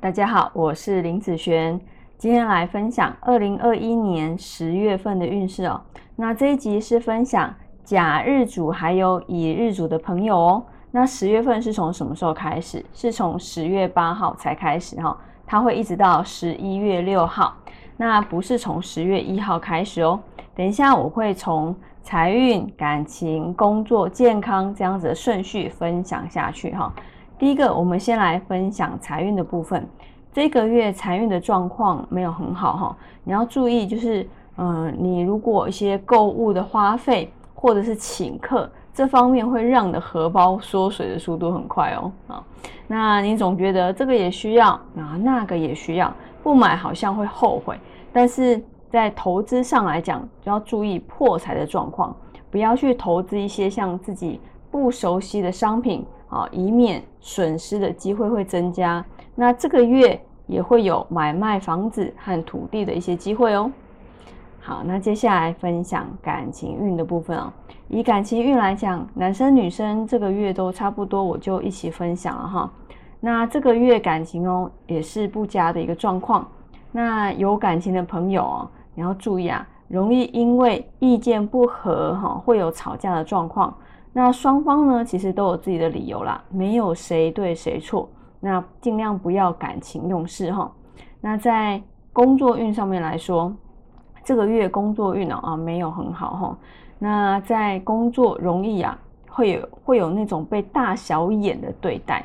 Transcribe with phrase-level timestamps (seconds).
[0.00, 1.80] 大家好，我是林子璇，
[2.16, 5.80] 今天来分享二零二一年十月份的运势哦。
[6.14, 7.52] 那这一集是分享
[7.82, 10.66] 甲日主还有乙日主的朋友哦。
[10.92, 12.84] 那十月份是从什么时候开始？
[12.92, 17.56] 是从十月八号才开始哈，它会一直到十一月六号。
[17.96, 20.18] 那不是从十月一号开始哦。
[20.54, 26.92] 等一下我会从财运、感情、工作、健康这样子的顺序分享下去哈。
[27.38, 29.86] 第一个，我们先来分享财运的部分。
[30.32, 42.44] 这个月财运的状况没有很好哈，你要注意，就是嗯，你如果一些购物的花费或者是请客这方面，会让你的荷包缩水的速度很快哦啊。
[42.86, 46.12] 那你总觉得这个也需要，啊那个也需要，
[46.44, 47.76] 不买好像会后悔。
[48.12, 52.14] 但是在投资上来讲，就要注意破财的状况，
[52.52, 54.38] 不要去投资一些像自己
[54.70, 56.06] 不熟悉的商品。
[56.30, 59.04] 啊，以免损失的机会会增加。
[59.36, 63.70] 那这个月也会有买卖房子和土地的一些机会哦。
[64.58, 67.52] 好，那接下来分享感情运的部分啊。
[67.86, 72.72] 以感情运来讲，男生女生这个月都差不多，我就一起分享了哈。
[73.26, 76.46] 那这个月感情哦，也是不佳的一个状况。
[76.92, 83.74] 那有感情的朋友哦，你要注意啊，容易因为意见不合哈，会有吵架的状况。
[84.12, 88.06] 那双方呢，其实都有自己的理由啦，没有谁对谁错。
[88.40, 90.70] 那尽量不要感情用事哈。
[91.22, 93.50] 那在工作运上面来说，
[94.22, 96.58] 这个月工作运呢啊没有很好哈。
[96.98, 98.98] 那在工作容易啊，
[99.30, 102.22] 会有会有那种被大小眼的对待。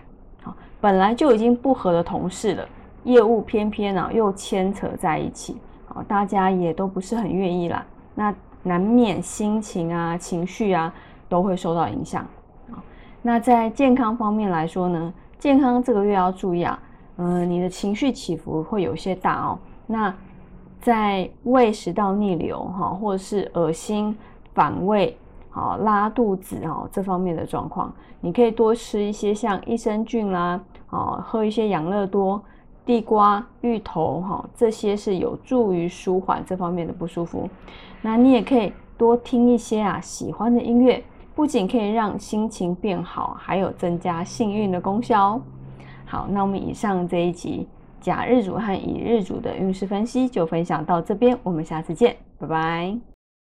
[0.81, 2.67] 本来就已经不和的同事了，
[3.03, 7.85] 业务偏偏呢又牵扯在一起，啊，大家也都不是很愿意啦。
[8.15, 10.93] 那难免心情啊、情绪啊。
[11.29, 12.25] 都会受到影响
[12.71, 12.81] 啊。
[13.21, 16.79] 那在健康方面来说呢，健康这个月要注意啊，
[17.17, 19.59] 嗯，你的情绪起伏会有些大哦。
[19.85, 20.11] 那
[20.81, 24.17] 在胃食道逆流哈，或者是恶心、
[24.55, 25.15] 反胃、
[25.49, 32.41] 好拉肚子哦这方面的状况，你可以多吃一些像益生菌啦，哦，喝一些养乐多、
[32.85, 37.49] 地瓜、芋头哈，这些是有助于舒缓这方面的不舒服。
[38.01, 41.03] 那你也可以多听一些啊喜欢的音乐。
[41.35, 45.41] 不仅可以让心情变好，还有增加幸运的功效哦。
[46.05, 47.65] 好，那我们以上这一集
[48.01, 53.08] 甲日主和乙日主的运势分析就分享到这边，我们下次见，拜拜。